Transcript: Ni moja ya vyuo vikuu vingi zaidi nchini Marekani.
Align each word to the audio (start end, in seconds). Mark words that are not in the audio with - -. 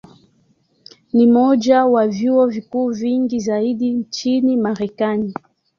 Ni 1.13 1.27
moja 1.27 1.75
ya 1.75 2.07
vyuo 2.07 2.47
vikuu 2.47 2.89
vingi 2.91 3.39
zaidi 3.39 3.89
nchini 3.93 4.57
Marekani. 4.57 5.33